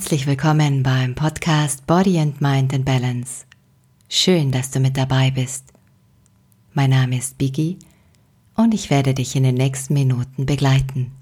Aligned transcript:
Herzlich 0.00 0.26
willkommen 0.26 0.82
beim 0.82 1.14
Podcast 1.14 1.86
Body 1.86 2.18
and 2.18 2.40
Mind 2.40 2.72
in 2.72 2.86
Balance. 2.86 3.44
Schön, 4.08 4.50
dass 4.50 4.70
du 4.70 4.80
mit 4.80 4.96
dabei 4.96 5.30
bist. 5.30 5.74
Mein 6.72 6.88
Name 6.88 7.18
ist 7.18 7.36
Biggie 7.36 7.78
und 8.56 8.72
ich 8.72 8.88
werde 8.88 9.12
dich 9.12 9.36
in 9.36 9.42
den 9.42 9.56
nächsten 9.56 9.92
Minuten 9.92 10.46
begleiten. 10.46 11.19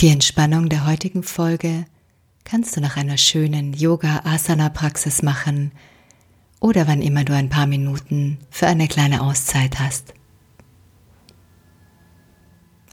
Die 0.00 0.08
Entspannung 0.08 0.70
der 0.70 0.86
heutigen 0.86 1.22
Folge 1.22 1.84
kannst 2.44 2.74
du 2.74 2.80
nach 2.80 2.96
einer 2.96 3.18
schönen 3.18 3.74
Yoga-Asana-Praxis 3.74 5.20
machen 5.20 5.72
oder 6.58 6.88
wann 6.88 7.02
immer 7.02 7.22
du 7.22 7.34
ein 7.34 7.50
paar 7.50 7.66
Minuten 7.66 8.38
für 8.48 8.66
eine 8.66 8.88
kleine 8.88 9.20
Auszeit 9.20 9.78
hast. 9.78 10.14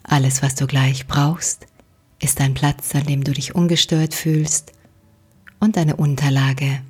Alles, 0.03 0.43
was 0.43 0.55
du 0.55 0.67
gleich 0.67 1.07
brauchst, 1.07 1.67
ist 2.19 2.41
ein 2.41 2.53
Platz, 2.53 2.93
an 2.93 3.05
dem 3.05 3.23
du 3.23 3.31
dich 3.31 3.55
ungestört 3.55 4.13
fühlst 4.13 4.73
und 5.61 5.77
eine 5.77 5.95
Unterlage, 5.95 6.81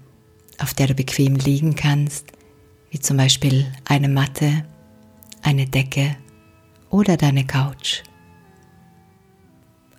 auf 0.58 0.74
der 0.74 0.88
du 0.88 0.96
bequem 0.96 1.36
liegen 1.36 1.76
kannst, 1.76 2.32
wie 2.90 3.00
zum 3.00 3.18
Beispiel 3.18 3.72
eine 3.86 4.10
Matte, 4.10 4.66
eine 5.44 5.68
Decke 5.68 6.18
oder 6.90 7.18
deine 7.18 7.46
Couch. 7.46 8.02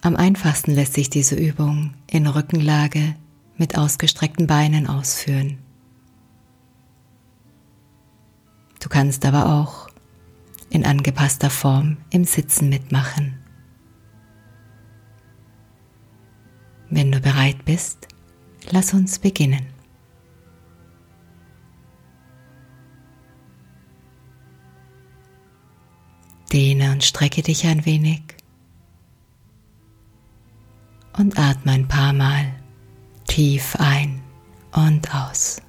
Am 0.01 0.15
einfachsten 0.15 0.73
lässt 0.73 0.95
sich 0.95 1.11
diese 1.11 1.35
Übung 1.35 1.95
in 2.09 2.27
Rückenlage 2.27 3.17
mit 3.57 3.77
ausgestreckten 3.77 4.47
Beinen 4.47 4.87
ausführen. 4.87 5.59
Du 8.81 8.89
kannst 8.89 9.27
aber 9.27 9.53
auch 9.53 9.89
in 10.71 10.87
angepasster 10.87 11.51
Form 11.51 11.97
im 12.11 12.25
Sitzen 12.25 12.69
mitmachen. 12.69 13.39
Wenn 16.91 17.11
du 17.11 17.21
bereit 17.21 17.65
bist, 17.65 18.07
lass 18.71 18.95
uns 18.95 19.19
beginnen. 19.19 19.67
Dehne 26.53 26.93
und 26.93 27.05
strecke 27.05 27.43
dich 27.43 27.67
ein 27.67 27.85
wenig 27.85 28.38
und 31.19 31.39
atme 31.39 31.73
ein 31.73 31.89
paar 31.89 32.13
Mal 32.13 32.47
tief 33.27 33.77
ein 33.79 34.23
und 34.73 35.15
aus. 35.15 35.61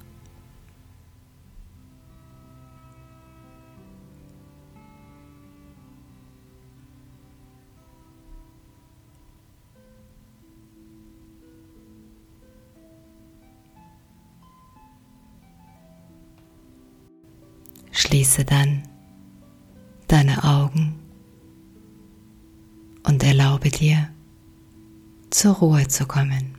Schließe 17.91 18.45
dann 18.45 18.83
deine 20.07 20.43
Augen 20.43 20.95
und 23.03 23.23
erlaube 23.23 23.69
dir, 23.69 24.09
zur 25.29 25.55
Ruhe 25.55 25.87
zu 25.87 26.05
kommen. 26.05 26.55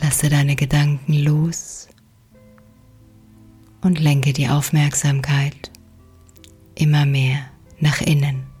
Lasse 0.00 0.28
deine 0.28 0.56
Gedanken 0.56 1.14
los 1.14 1.88
und 3.80 4.00
lenke 4.00 4.32
die 4.32 4.48
Aufmerksamkeit 4.48 5.70
immer 6.74 7.06
mehr 7.06 7.38
nach 7.80 8.00
innen. 8.00 8.53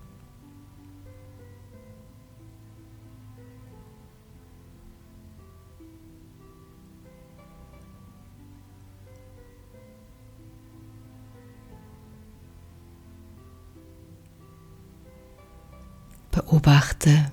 Beobachte 16.44 17.32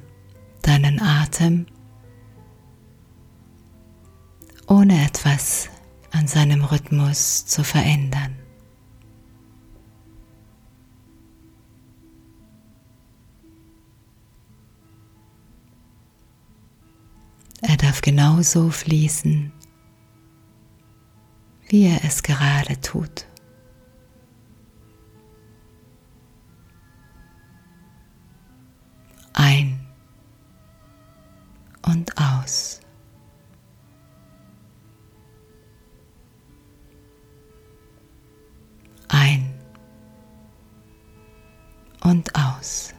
deinen 0.61 1.01
Atem, 1.01 1.65
ohne 4.67 5.03
etwas 5.03 5.69
an 6.11 6.27
seinem 6.27 6.63
Rhythmus 6.63 7.45
zu 7.45 7.63
verändern. 7.63 8.37
Er 17.61 17.75
darf 17.77 18.01
genauso 18.01 18.69
fließen, 18.69 19.51
wie 21.67 21.85
er 21.87 22.03
es 22.05 22.23
gerade 22.23 22.79
tut. 22.79 23.27
Und 42.03 42.29
aus. 42.35 42.93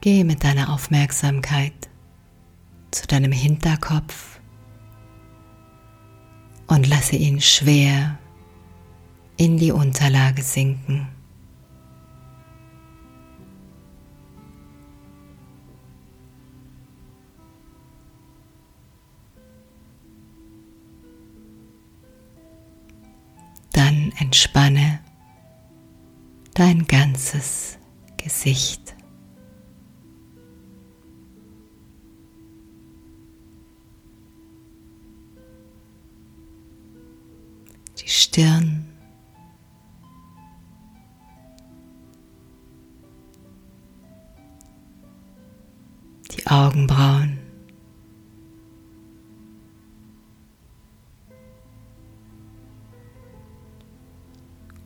Gehe 0.00 0.24
mit 0.24 0.44
deiner 0.44 0.72
Aufmerksamkeit 0.72 1.90
zu 2.90 3.06
deinem 3.06 3.32
Hinterkopf 3.32 4.40
und 6.66 6.88
lasse 6.88 7.16
ihn 7.16 7.40
schwer 7.40 8.18
in 9.36 9.56
die 9.58 9.72
Unterlage 9.72 10.42
sinken. 10.42 11.08
Dann 23.72 24.12
entspanne 24.18 25.00
dein 26.54 26.86
ganzes 26.86 27.78
Gesicht. 28.16 28.94
Stirn. 38.20 38.84
Die 46.30 46.46
Augenbrauen. 46.46 47.38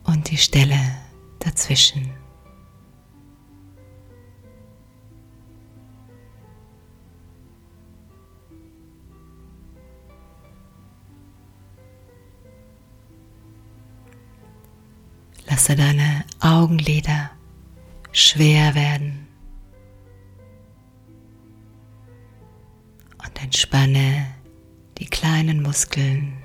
Und 0.05 0.31
die 0.31 0.37
Stelle 0.37 0.79
dazwischen. 1.39 2.24
Lasse 15.67 15.77
deine 15.77 16.23
Augenlider 16.41 17.31
schwer 18.11 18.75
werden 18.75 19.25
und 23.17 23.41
entspanne 23.41 24.27
die 24.99 25.07
kleinen 25.07 25.63
Muskeln 25.63 26.37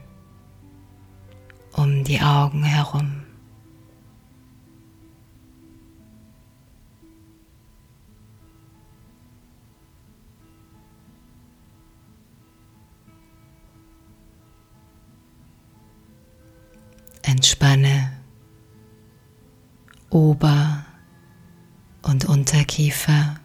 um 1.73 2.03
die 2.03 2.19
Augen 2.23 2.65
herum. 2.65 3.25
Entspanne 17.21 18.00
Ober- 20.11 20.85
und 22.03 22.25
Unterkiefer, 22.25 23.37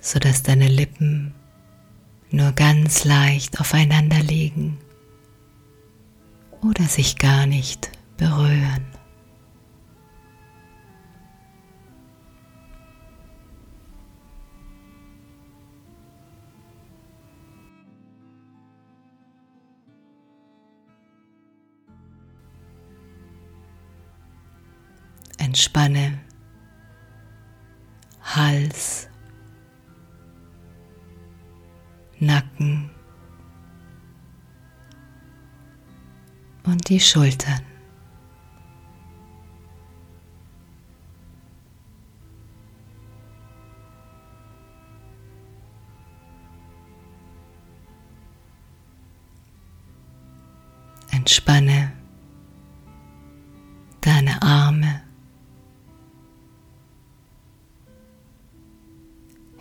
sodass 0.00 0.42
deine 0.42 0.68
Lippen 0.68 1.34
nur 2.30 2.52
ganz 2.52 3.04
leicht 3.04 3.60
aufeinander 3.60 4.20
liegen 4.20 4.78
oder 6.62 6.84
sich 6.84 7.18
gar 7.18 7.46
nicht 7.46 7.90
berühren. 8.16 8.99
Entspanne 25.50 26.16
Hals, 28.22 29.08
Nacken 32.20 32.88
und 36.62 36.88
die 36.88 37.00
Schultern. 37.00 37.69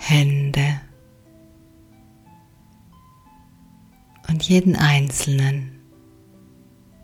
Hände 0.09 0.81
und 4.27 4.41
jeden 4.49 4.75
einzelnen 4.75 5.79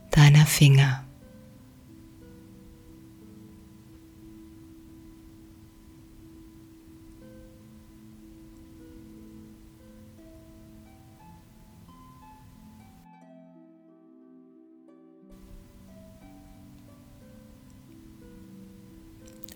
deiner 0.10 0.48
Finger. 0.48 1.04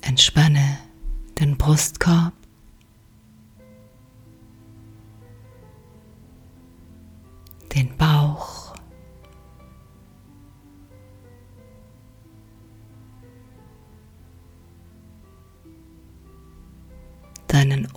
Entspanne 0.02 0.78
den 1.40 1.58
Brustkorb. 1.58 2.39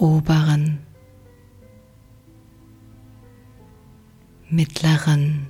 Oberen, 0.02 0.80
mittleren 4.50 5.46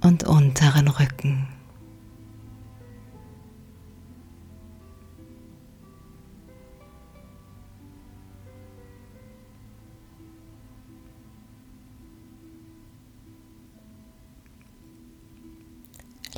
und 0.00 0.22
unteren 0.22 0.86
Rücken. 0.86 1.48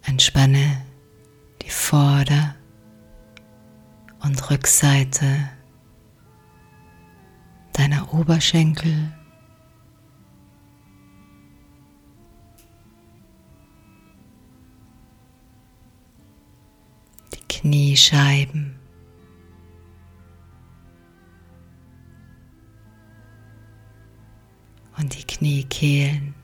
Entspanne 0.06 0.84
die 1.62 1.70
Vorder- 1.70 2.54
und 4.20 4.50
Rückseite 4.50 5.50
deiner 7.72 8.12
Oberschenkel. 8.12 9.17
Kniescheiben. 17.60 18.76
Und 24.96 25.16
die 25.16 25.24
Kniekehlen. 25.24 26.34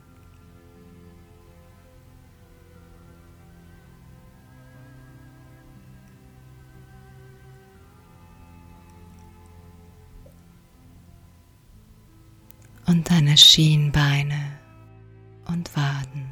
und 12.86 13.10
deine 13.10 13.36
Schienbeine 13.36 14.60
und 15.46 15.74
Waden. 15.74 16.23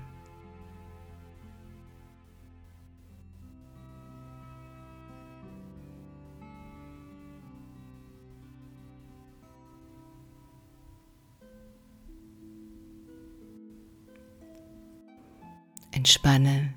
Entspanne 16.02 16.75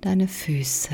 deine 0.00 0.26
Füße. 0.26 0.92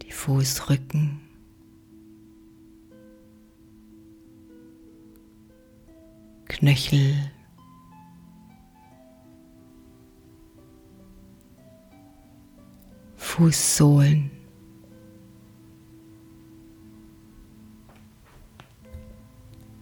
Die 0.00 0.10
Fußrücken. 0.10 1.20
Knöchel, 6.46 7.30
Fußsohlen, 13.16 14.30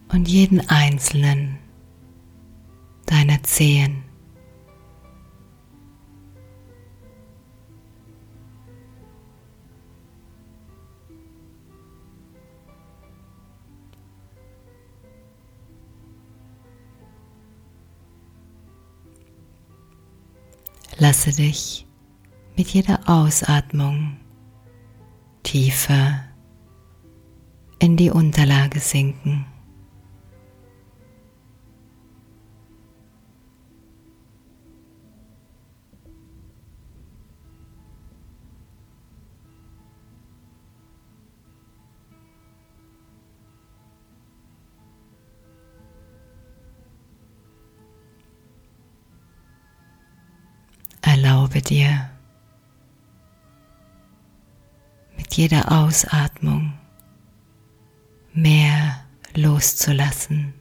und 0.09 0.27
jeden 0.27 0.59
einzelnen 0.69 1.60
deiner 3.11 3.43
Zehen. 3.43 4.03
Lasse 20.97 21.31
dich 21.31 21.85
mit 22.55 22.69
jeder 22.69 22.99
Ausatmung 23.07 24.17
tiefer 25.41 26.23
in 27.79 27.97
die 27.97 28.11
Unterlage 28.11 28.79
sinken. 28.79 29.50
Erlaube 51.23 51.61
dir 51.61 52.09
mit 55.15 55.31
jeder 55.35 55.71
Ausatmung 55.71 56.73
mehr 58.33 59.05
loszulassen. 59.35 60.55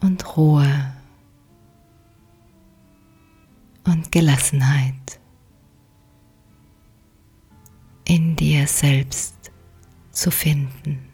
Und 0.00 0.34
Ruhe 0.34 0.94
und 3.84 4.10
Gelassenheit 4.10 5.20
in 8.06 8.34
dir 8.34 8.66
selbst 8.66 9.52
zu 10.10 10.30
finden. 10.30 11.09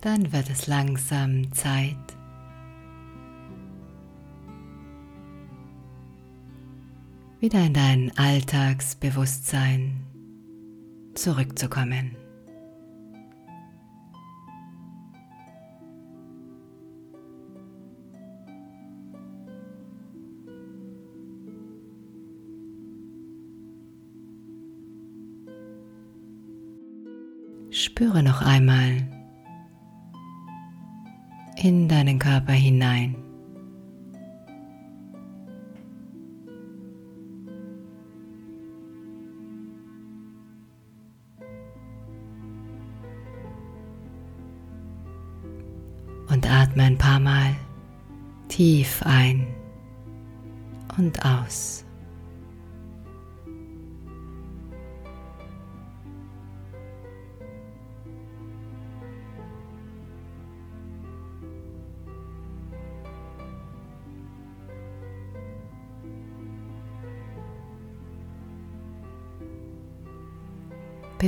Dann 0.00 0.32
wird 0.32 0.48
es 0.50 0.66
langsam 0.66 1.52
Zeit, 1.52 1.96
wieder 7.40 7.64
in 7.64 7.74
dein 7.74 8.12
Alltagsbewusstsein 8.16 10.04
zurückzukommen. 11.14 12.16
Spüre 27.70 28.22
noch 28.22 28.42
einmal, 28.42 29.07
in 31.62 31.88
deinen 31.88 32.18
Körper 32.18 32.52
hinein. 32.52 33.16
Und 46.28 46.48
atme 46.48 46.84
ein 46.84 46.98
paar 46.98 47.18
Mal 47.18 47.56
tief 48.48 49.02
ein 49.04 49.46
und 50.98 51.24
aus. 51.24 51.87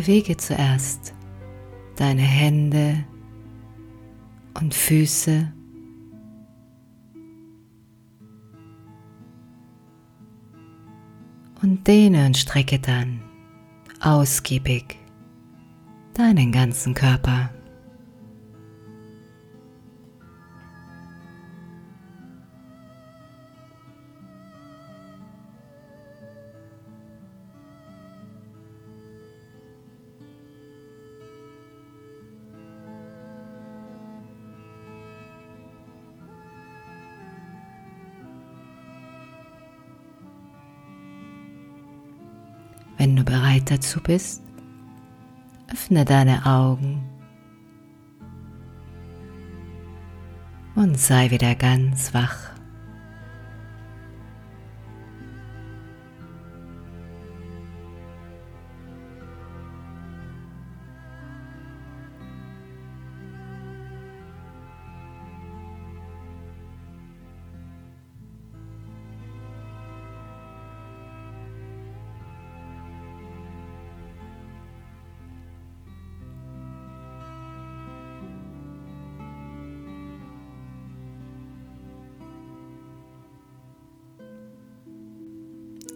Bewege 0.00 0.34
zuerst 0.38 1.12
deine 1.96 2.22
Hände 2.22 3.04
und 4.54 4.72
Füße. 4.72 5.52
Und 11.60 11.86
dehne 11.86 12.24
und 12.24 12.38
strecke 12.38 12.78
dann 12.78 13.20
ausgiebig 14.00 14.96
deinen 16.14 16.50
ganzen 16.50 16.94
Körper. 16.94 17.50
Wenn 43.00 43.16
du 43.16 43.24
bereit 43.24 43.70
dazu 43.70 43.98
bist, 43.98 44.42
öffne 45.72 46.04
deine 46.04 46.44
Augen 46.44 47.02
und 50.74 50.98
sei 50.98 51.30
wieder 51.30 51.54
ganz 51.54 52.12
wach. 52.12 52.49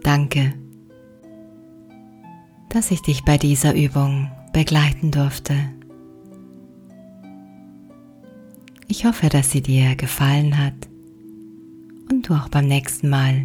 Danke, 0.04 0.52
dass 2.68 2.90
ich 2.90 3.00
dich 3.00 3.24
bei 3.24 3.38
dieser 3.38 3.74
Übung 3.74 4.30
begleiten 4.52 5.10
durfte. 5.10 5.54
Ich 8.86 9.06
hoffe, 9.06 9.30
dass 9.30 9.50
sie 9.50 9.62
dir 9.62 9.96
gefallen 9.96 10.58
hat 10.58 10.74
und 12.10 12.28
du 12.28 12.34
auch 12.34 12.50
beim 12.50 12.68
nächsten 12.68 13.08
Mal 13.08 13.44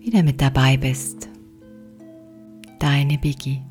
wieder 0.00 0.22
mit 0.22 0.42
dabei 0.42 0.76
bist. 0.76 1.30
Deine 2.78 3.16
Biggie. 3.16 3.62